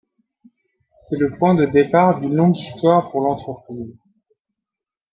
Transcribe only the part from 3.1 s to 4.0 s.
pour l'entreprise.